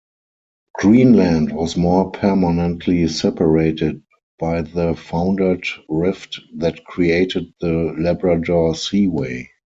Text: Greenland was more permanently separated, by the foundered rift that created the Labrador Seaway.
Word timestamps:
Greenland 0.73 1.53
was 1.53 1.77
more 1.77 2.09
permanently 2.09 3.07
separated, 3.07 4.01
by 4.39 4.63
the 4.63 4.95
foundered 4.95 5.67
rift 5.89 6.39
that 6.55 6.83
created 6.85 7.53
the 7.59 7.93
Labrador 7.99 8.73
Seaway. 8.73 9.49